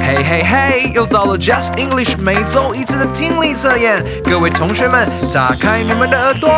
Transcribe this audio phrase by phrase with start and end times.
[0.00, 6.50] 嘿嘿嘿，又到了 Just English 每周一次的听力测验，各位同学们，打开你们的耳朵。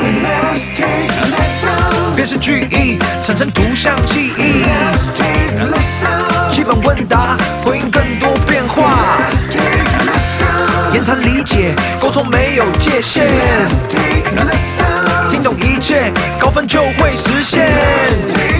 [0.00, 2.14] Let's take a lesson.
[2.16, 6.54] 辨识句意，产生图像记忆，Let's take a lesson.
[6.54, 9.18] 基本问答，回应更多变化。
[9.18, 10.94] Let's take a lesson.
[10.94, 15.30] 言谈理解，沟通没有界限，Let's take a lesson.
[15.30, 17.68] 听懂一切，高分就会实现。
[18.08, 18.59] Listen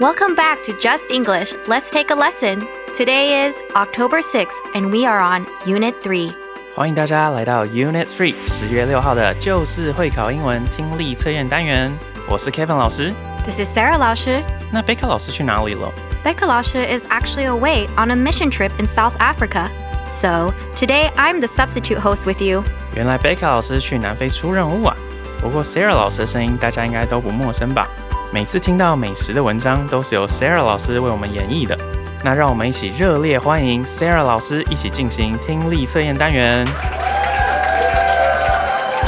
[0.00, 1.54] Welcome back to Just English.
[1.66, 2.66] Let's take a lesson.
[2.94, 6.32] Today is October 6th, and we are on Unit 3.
[6.74, 11.92] 欢迎大家来到 Unit Three 十月六号的就是会考英文听力测验单元。
[12.28, 13.12] 我是 Kevin 老师。
[13.44, 14.42] This is Sarah Lauscher.
[14.72, 15.92] 那贝克老师去哪里了？
[16.24, 19.68] Becca Lauscher is actually away on a mission trip in South Africa.
[20.06, 22.64] So, today I'm the substitute host with you.
[22.94, 24.96] 原来贝克老师去南非出任务啊。
[25.40, 27.88] 不过 Sarah 老师的声音大家应该都不陌生吧？
[28.31, 31.75] 每次听到美食的文章都是由 Sarah 老师为我们演绎的。
[32.23, 36.63] 那让我们一起热烈欢迎 Sarah 老师一起进行听力测验单元。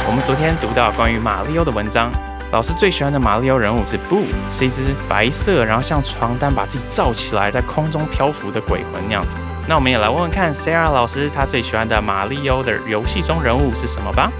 [0.08, 2.10] 我们昨天读到关于马里欧的文章，
[2.50, 9.38] 老师最喜欢的马里欧人物是 Boo，是一只白色，然后像床单把自己罩起来，在空中漂浮的鬼魂那样子。
[9.68, 14.32] 那我们也来问问看 Sarah 老师她最喜欢的马里欧的游戏中人物是什么吧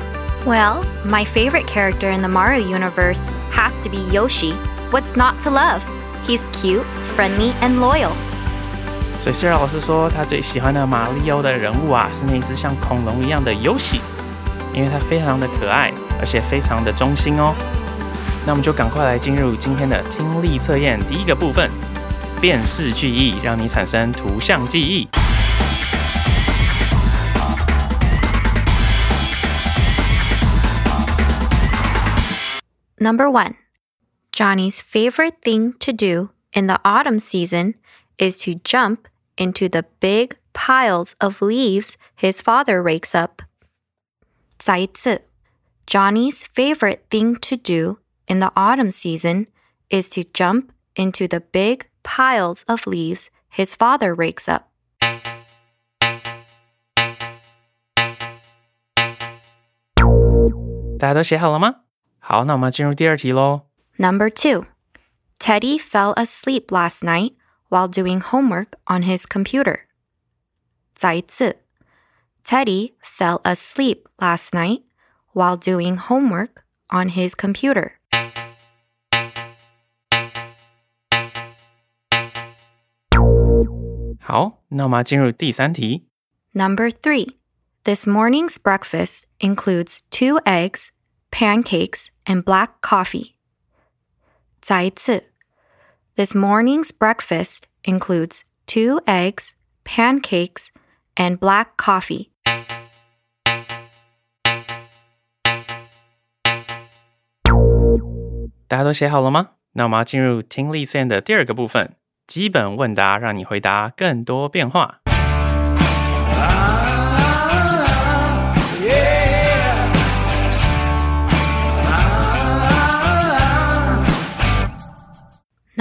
[0.45, 3.21] ？Well, my favorite character in the Mario universe
[3.53, 4.55] has to be Yoshi.
[4.93, 5.81] What's not to love?
[6.23, 6.85] He's cute,
[7.17, 8.13] friendly, and loyal.
[9.19, 14.01] 所以 Sarah 老师说，他最喜欢的马里奥的人物啊，是那只像恐龙一样的 Yoshi，
[14.75, 17.55] 因为它非常的可爱，而且非常的忠心哦。
[18.45, 21.71] 那我们就赶快来进入今天的听力测验第一个部分，
[22.39, 25.09] 辨识句意，让你产生图像记忆。
[32.99, 33.55] Number one,
[34.32, 37.76] Johnny's favorite thing to do in the autumn season
[38.18, 43.44] is to jump into the big piles of leaves his father rakes up.
[44.58, 45.22] 再一次,
[45.86, 49.48] Johnny's favorite thing to do in the autumn season
[49.90, 54.66] is to jump into the big piles of leaves his father rakes up.
[61.00, 61.82] 大家都写好了吗？
[62.20, 63.68] 好，那我们进入第二题喽。
[63.98, 64.66] Number two,
[65.40, 67.34] Teddy fell asleep last night
[67.70, 69.82] while doing homework on his computer.
[70.96, 71.58] 再一次,
[72.44, 74.84] Teddy fell asleep last night
[75.34, 77.94] while doing homework on his computer.
[84.20, 86.08] 好，那我们要进入第三题。
[86.54, 87.38] Number three,
[87.84, 90.90] this morning's breakfast includes two eggs,
[91.32, 93.31] pancakes, and black coffee.
[94.63, 95.23] Zaizi.
[96.15, 100.71] This morning's breakfast includes two eggs, pancakes,
[101.17, 102.31] and black coffee.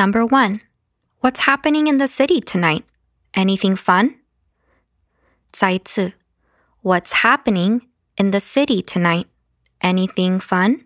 [0.01, 0.61] Number one,
[1.21, 2.84] what's happening in the city tonight?
[3.33, 4.17] Anything fun?
[5.51, 6.12] 再一次,
[6.83, 7.83] what's happening
[8.17, 9.27] in the city tonight?
[9.81, 10.83] Anything fun?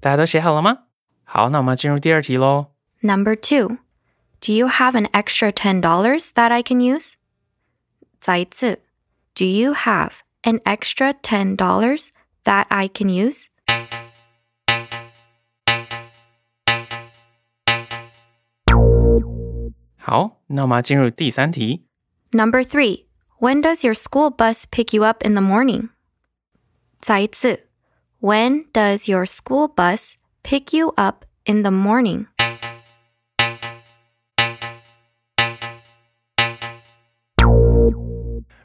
[0.00, 0.84] 大家都写好了吗？
[1.24, 2.72] 好，那我们要进入第二题喽。
[3.00, 3.78] Number two,
[4.40, 5.80] do you have an extra $10
[6.34, 7.14] that I can use?
[8.20, 8.80] 再一次,
[9.34, 12.10] do you have an extra $10
[12.48, 13.46] that I can use?
[19.96, 21.86] 好，那我们要进入第三题。
[22.30, 23.06] Number three,
[23.38, 25.88] when does your school bus pick you up in the morning?
[26.98, 27.68] 再一次,
[28.20, 32.26] when does your school bus pick you up in the morning?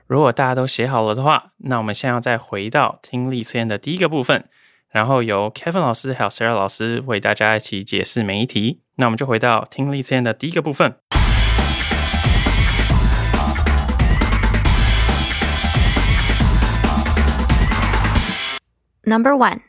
[0.08, 4.46] 如果大家都写好了的话，那我们现在要再回到听力测验的第一个部分，
[4.90, 8.82] 然后由 Kevin 老师还有 Sarah 老师为大家一起解释每一题。
[8.96, 10.96] 那我们就回到听力测验的第一个部分。
[19.06, 19.62] Number one,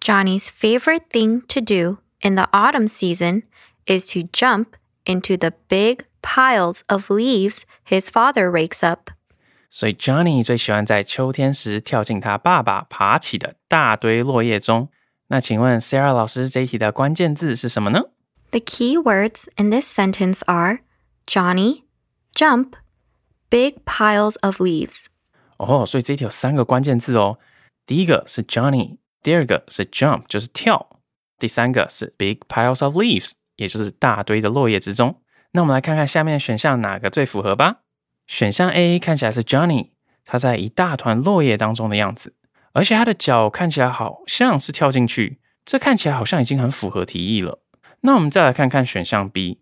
[0.00, 3.44] Johnny's favorite thing to do in the autumn season
[3.86, 9.10] is to jump into the big piles of leaves his father rakes up.
[9.70, 14.88] 所以 Johnny 最喜欢在秋天时跳进他爸爸爬起的大堆落叶中。
[15.28, 18.02] 那请问 Sarah 老师这一题的关键字是什么呢？
[18.50, 20.80] The key words in this sentence are
[21.26, 21.84] Johnny,
[22.34, 22.72] jump,
[23.48, 25.06] big piles of leaves.
[25.56, 27.38] 哦，所以这一题有三个关键字哦。
[27.86, 31.00] 第一个是 Johnny，第二个是 jump，就是跳，
[31.38, 35.22] 第三个是 big piles of leaves，也就是大堆的落叶之中。
[35.52, 37.78] 那我们来看看下面的选项哪个最符合吧。
[38.27, 39.91] 选项 A 看起来是 Johnny，
[40.25, 42.35] 他在一大团落叶当中的样子，
[42.73, 47.61] 而且他的脚看起来好像是跳进去，这看起来好像已经很符合题意了。
[48.01, 49.61] 那我们再来看看选项 B，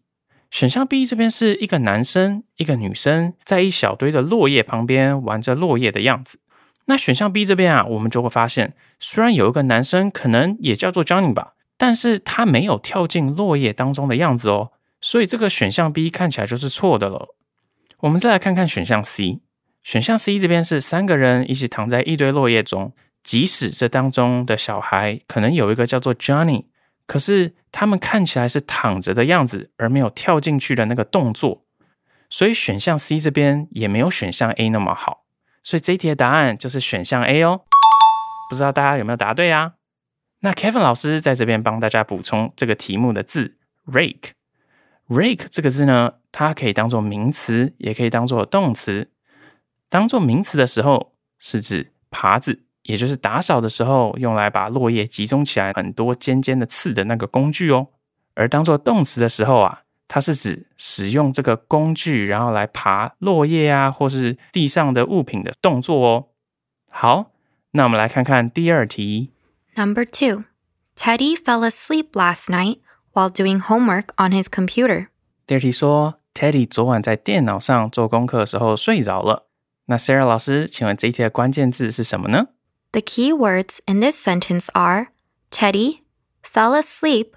[0.50, 6.40] 选项 B 这边是一个男生、一个女生在一小堆的落叶旁边玩着落叶的样子。
[6.88, 14.72] 那选项 B 这边啊，我们就会发现，虽然有一个男生可能也叫做 Johnny 吧，但是他没有跳进落叶当中的样子哦，
[15.02, 17.35] 所以这个选项 B 看起来就是错的了。
[18.06, 19.42] 我们再来看看选项 C，
[19.82, 22.94] 选项 C 这边是三个人一起躺在一堆落叶中，
[23.24, 26.66] 即使这当中的小孩可能有一个叫做 Johnny，
[27.08, 31.66] 可是他们看起来是躺着的样子，而没有跳进去的那个动作，
[32.30, 35.26] 所以选项 C 这边也没有选项 A 那么好。
[35.64, 37.62] 所以这一题的答案就是选项 A 哦。
[38.52, 39.74] 不知道大家有没有答对啊？
[40.42, 43.58] 那 Kevin 老师在这边帮大家补充这个题目的字
[43.88, 44.35] rake。
[45.08, 49.10] Rake 这个字呢，它可以当做名词，也可以当做动词。
[49.90, 57.88] 当做名词的时候，是指耙子，也就是打扫的时候用来把落叶集中起来很多尖尖的刺的那个工具哦。
[58.34, 66.28] 而当做动词的时候啊，它是指使用这个工具，然后来爬落叶啊，或是地上的物品的动作哦。
[66.90, 67.32] 好，
[67.72, 69.32] 那我们来看看第二题。
[69.76, 70.46] Number two,
[70.96, 72.80] Teddy fell asleep last night
[73.15, 75.09] while doing homework on his computer.
[75.47, 79.49] 第二题说，Teddy 昨晚在电脑上做功课的时候睡着了。
[79.87, 82.49] 那 Sarah 老师，请问这一题的关键字是什么呢？
[82.93, 85.09] The key words in this sentence are
[85.51, 86.01] Teddy
[86.43, 87.33] fell asleep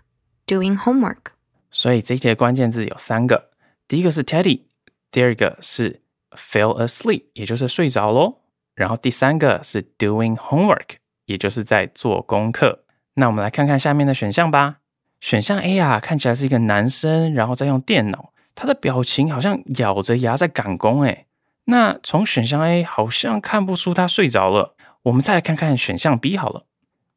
[0.46, 1.34] doing homework.
[1.72, 3.50] 所以这一题的关键字有三个，
[3.88, 4.66] 第一个是 Teddy，
[5.10, 6.02] 第二个是
[6.32, 8.42] fell asleep，也就是睡着喽。
[8.76, 12.86] 然后第三个是 doing homework，也就是在做功课。
[13.16, 14.78] 那我们来看看下面的选项吧。
[15.21, 21.27] 选项 A 啊，看起来是一个男生，然后在用电脑，他的表情好像咬着牙在赶工诶。
[21.65, 24.75] 那从选项 A 好像看不出他睡着了。
[25.03, 26.67] 我们再来看看选项 B 好了。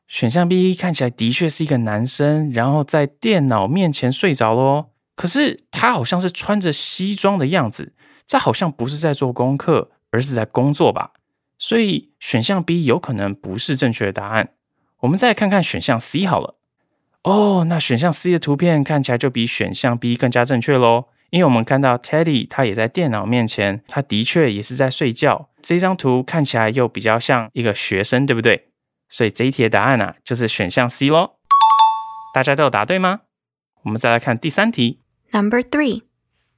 [0.07, 4.88] 选项 B 看起来的确是一个男生，然后在电脑面前睡着喽。
[5.15, 7.94] 可是他好像是穿着西装的样子，
[8.27, 11.12] 这好像不是在做功课，而是在工作吧？
[11.57, 14.50] 所以选项 B 有可能不是正确的答案。
[15.01, 16.56] 我们再来看看选项 C 好了。
[17.24, 21.06] 哦，那选项 C 的图片看起来就比选项 B 更加正确喽。
[21.30, 25.50] 因为我们看到 Teddy 他也在电脑面前，他的确也是在睡觉。
[25.62, 28.70] 这张图看起来又比较像一个学生，对不对？
[29.08, 31.36] 所以这一题的答案啊，就是选项 C 喽。
[32.34, 33.22] 大家都有答对吗？
[33.84, 35.00] 我们再来看第三题。
[35.32, 36.02] Number three,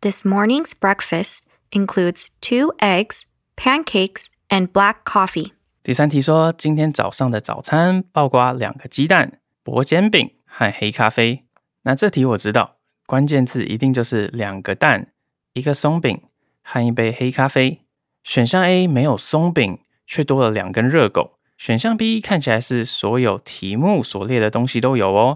[0.02, 1.40] this morning's breakfast
[1.72, 3.24] includes two eggs,
[3.56, 5.52] pancakes, and black coffee.
[5.84, 11.44] 第三题说，今天早上的早餐包括两个鸡蛋、薄煎饼和黑咖啡。
[11.82, 12.78] 那这题我知道，
[13.08, 15.12] 关键字一定就是两个蛋、
[15.54, 16.22] 一个松饼
[16.62, 17.82] 和一杯黑咖啡。
[18.24, 21.40] 选项 A 没有松饼，却多了两根热狗。
[21.58, 25.34] 选项 B 看起来是所有题目所列的东西都有哦，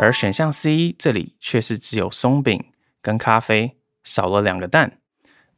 [0.00, 2.64] 而选项 C 这里却是只有松饼
[3.02, 4.98] 跟咖啡，少了两个蛋。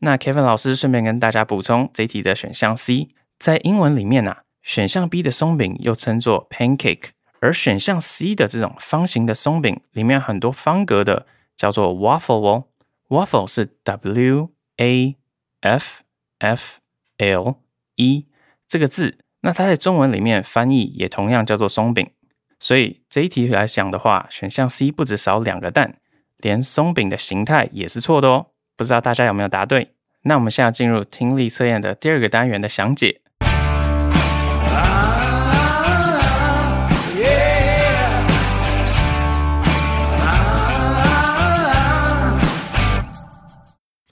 [0.01, 3.09] 那 Kevin 老师顺便跟大家补充，这题的选项 C
[3.39, 7.11] 在英文里面啊，选项 B 的松饼又称作 pancake，
[7.47, 11.27] 而选项 C 的这种方形的松饼里面很多方格的
[11.57, 12.65] 叫做 waffle 哦
[13.09, 15.15] ，waffle 是 W A
[15.61, 16.03] F
[16.41, 16.81] F
[17.19, 17.61] L
[17.95, 18.27] E
[18.67, 22.11] 这个字，那它在中文里面翻译也同样叫做松饼，
[22.59, 26.01] 所以这一题来讲的话，选项 C 不止少两个蛋，
[26.39, 28.47] 连松饼的形态也是错的哦。
[28.77, 29.93] 不知道大家有没有答对？
[30.23, 33.21] 那我们现在进入听力测验的第二个单元的详解。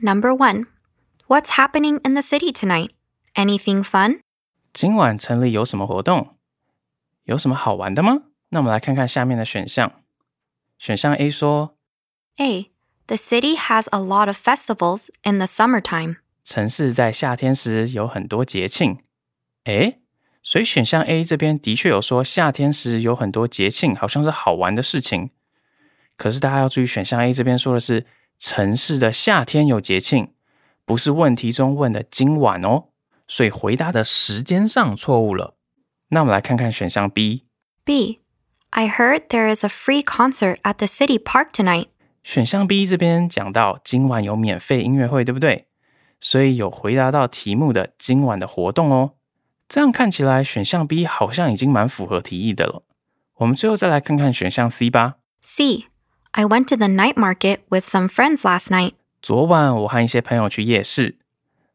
[0.03, 0.67] Number one,
[1.27, 2.91] what's happening in the city tonight?
[3.35, 4.21] Anything fun?
[4.73, 6.35] 今晚城里有什么活动？
[7.23, 8.23] 有什么好玩的吗？
[8.49, 9.91] 那我们来看看下面的选项。
[10.77, 11.75] 选项 A 说，
[12.37, 12.71] A.
[13.07, 16.17] The city has a lot of festivals in the summertime.
[16.43, 18.99] 城市在夏天时有很多节庆。
[19.65, 19.99] 诶，
[20.41, 25.31] 所以选项 A 这边的确有说夏天时有很多节庆，好像是好玩的事情。
[26.15, 28.05] 可是大家要注意，选项 A 这边说的是
[28.38, 30.32] 城市的夏天有节庆，
[30.84, 32.84] 不是问题中问的今晚哦。
[33.26, 35.56] 所以回答的时间上错误了。
[36.08, 37.44] 那我们来看看选项 B。
[37.84, 38.20] B.
[38.70, 41.86] I heard there is a free concert at the city park tonight.
[42.22, 45.68] 选项 B 这边讲到今晚有免费音乐会，对不对？
[46.20, 49.12] 所以有回答到题目的今晚的活动哦。
[49.68, 52.82] 这样看起来选项 B 好像已经蛮符合题意的了。
[53.36, 55.14] 我们最后再来看看选项 C 吧。
[55.42, 55.86] C.
[56.36, 58.94] I went to the night market with some friends last night.
[59.22, 61.18] 昨晚我和一些朋友去夜市。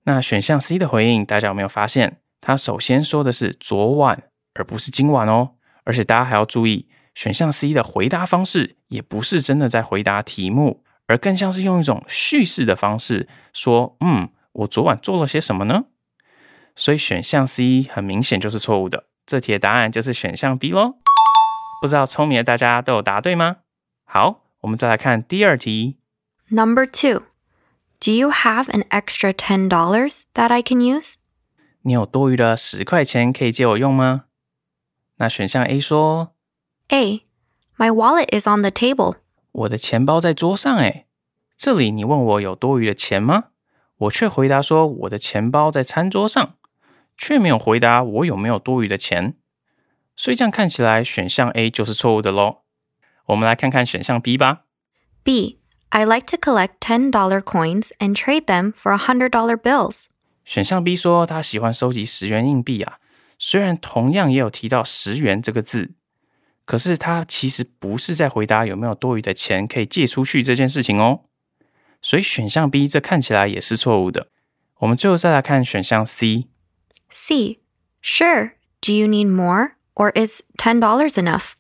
[0.04, 2.18] 那选项 C 的回应，大家有没有发现？
[2.42, 4.24] 他首先说的是昨晚，
[4.56, 5.52] 而不是今晚哦。
[5.86, 15.86] 而且大家还要注意，选项 C 的回答方式也不是真的在回答题目，而更像是用一种叙事的方式说：“嗯，我昨晚做了些什么呢？”
[16.76, 19.06] 所以选项 C 很明显就是错误的。
[19.26, 20.98] 这题的答案就是选项 B 咯。
[21.82, 23.58] 不知道聪明的大家都有答对吗？
[24.04, 25.98] 好，我们再来看第二题。
[26.50, 27.24] Number two,
[28.02, 31.16] Do you have an extra ten dollars that I can use?
[31.82, 34.26] 你有多余的十块钱可以借我用吗？
[35.18, 36.34] 那选项 A 说
[36.88, 37.26] A.
[37.78, 39.18] My wallet is on the table.
[39.52, 41.08] 我的钱包在桌上，诶，
[41.58, 43.46] 这里你问我有多余的钱吗？
[43.98, 46.56] 我却回答说我的钱包在餐桌上，
[47.18, 49.36] 却没有回答我有没有多余的钱。
[50.16, 52.60] 所以这样看起来，选项 A 就是错误的喽。
[53.29, 54.63] 我们来看看选项 B 吧。
[55.23, 55.61] B.
[55.91, 57.11] I like to collect $10
[57.43, 60.07] coins and trade them for $100 bills.
[60.45, 62.99] 选项 B 说他喜欢收集十元硬币啊，
[63.39, 65.93] 虽然同样也有提到十元这个字，
[66.65, 71.21] 可是他其实不是在回答有没有多余的钱可以借出去这件事情哦。
[72.03, 74.29] 所以选项 B 这看起来也是错误的。
[74.81, 76.49] 我们最后再来看选项 C，
[77.09, 77.61] C.
[78.03, 78.51] Sure.
[78.83, 81.53] Do you need more or is $10 enough?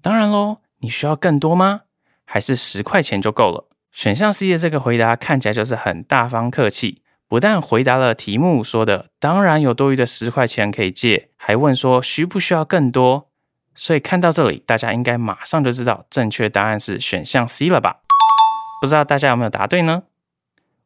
[0.00, 1.81] 当然喽， 你需要更多吗？
[2.25, 3.69] 还是十块钱就够了？
[3.91, 13.29] 选项 C 的这个回答看起来就是很大方客气，不但回答了题目说的当然有多余的十块钱可以借，还问说需不需要更多。
[13.73, 18.01] 所以看到这里，大家应该马上就知道正确答案是选项 C 了吧？
[18.81, 20.03] 不知道大家有没有答对呢？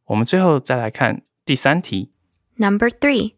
[0.05, 2.12] 我们最后再来看第三题
[2.57, 3.33] ，Number three,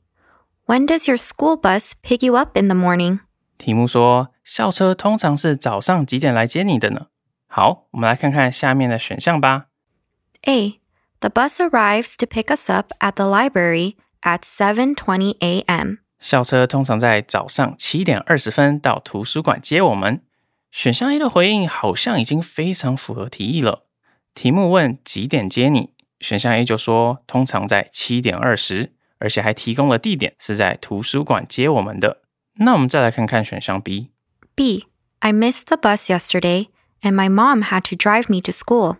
[0.65, 3.19] when does your school bus pick you up in the morning?
[3.57, 7.07] 题目说校车通常是早上几点来接你的呢？
[7.47, 9.67] 好，我们来看看下面的选项吧。
[10.43, 10.79] A.
[11.19, 15.95] The bus arrives to pick us up at the library at 7:20 a.m.
[16.19, 20.21] 校车通常在早上七点二十分到图书馆接我们。
[20.71, 23.85] 选项 A 的回应好像已经非常符合题意了。
[24.33, 32.21] 题目问几点接你，选项 A 就说通常在七点二十，而且还提供了地点是在图书馆接我们的。
[32.55, 34.12] 那我们再来看看选项 B。
[34.54, 34.87] B.
[35.20, 36.68] I missed the bus yesterday
[37.02, 38.96] and my mom had to drive me to school.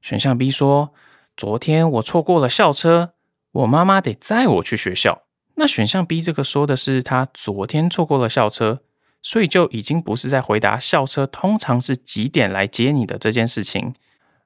[0.00, 0.92] 选项 B 说
[1.36, 3.14] 昨天我错过了校车，
[3.52, 5.22] 我妈妈得载我去学校。
[5.54, 8.80] 那选项 B 这个说的是他昨天错过了校车，
[9.22, 13.94] 所以就已经不是在回答校车通常是几点来接你的这件事情。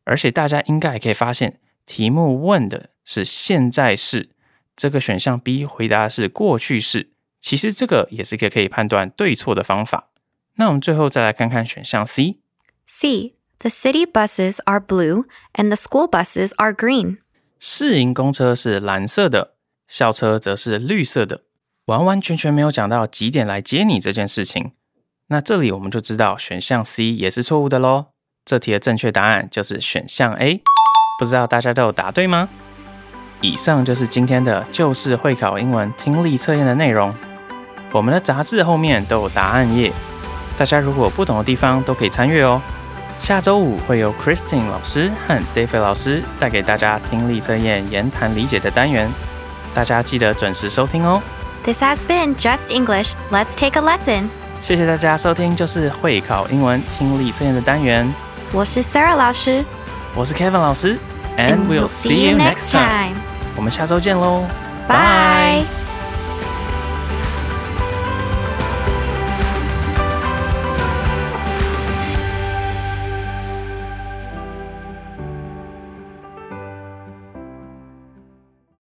[0.05, 4.31] 而且大家应该也可以发现，题目问的是现在式，
[4.77, 7.13] 这个选项 B 回答的是过去式。
[7.41, 10.10] 其实这个也是一个可以判断对错的方法。
[10.56, 12.40] 那我们最后再来看看选项 C。
[12.86, 13.36] C.
[13.60, 17.20] The city buses are blue and the school buses are green.
[17.60, 19.54] 市营公车是蓝色的，
[19.88, 21.42] 校车则是绿色的，
[21.86, 24.72] 完完全全没有讲到几点来接你这件事情。
[25.28, 28.08] 那这里我们就知道选项 C 也是错误的喽。
[28.44, 30.62] 这题的正确答案就是选项 A。
[31.20, 32.50] 不知道大家都有答对吗？
[33.42, 37.14] 以上就是今天的旧式会考英文听力测验的内容。
[37.92, 39.94] 我们的杂志后面都有答案页，
[40.58, 42.62] 大家如果有不懂的地方都可以参阅哦。
[43.20, 49.12] 下周五会由 Christine 老师和 David 老师带给大家听力测验言谈理解的单元，
[49.76, 51.22] 大家记得准时收听哦。
[51.64, 53.12] This has been Just English.
[53.30, 54.30] Let's take a lesson.
[54.64, 58.12] 谢谢大家收听，就是会考英文听力测验的单元。
[58.52, 59.64] 我是 Sarah 老师
[60.16, 60.98] 我是 Kevin 老师
[61.38, 63.16] ，and we'll see you next time。
[63.56, 64.44] 我们下周见喽
[64.88, 65.81] ，Bye.